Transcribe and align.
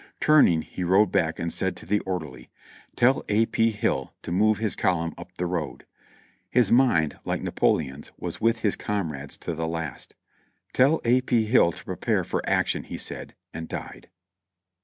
Turning 0.19 0.63
he 0.63 0.83
rode 0.83 1.11
back 1.11 1.37
and 1.37 1.53
said 1.53 1.75
to 1.75 1.85
the 1.85 1.99
orderly: 1.99 2.49
"Tell 2.95 3.23
A. 3.29 3.45
P. 3.45 3.69
Hill 3.69 4.15
to 4.23 4.31
move 4.31 4.57
his 4.57 4.75
column 4.75 5.13
up 5.15 5.35
the 5.37 5.45
road."* 5.45 5.85
His 6.49 6.71
mind, 6.71 7.19
like 7.23 7.43
Napoleon's, 7.43 8.11
was 8.17 8.41
with 8.41 8.61
his 8.61 8.75
comrades 8.75 9.37
to 9.37 9.53
the 9.53 9.67
last. 9.67 10.15
"Tell 10.73 11.01
A. 11.05 11.21
P. 11.21 11.45
Hill 11.45 11.71
to 11.73 11.85
prepare 11.85 12.23
for 12.23 12.41
action," 12.49 12.85
he 12.85 12.97
said, 12.97 13.35
and 13.53 13.67
died. 13.69 14.09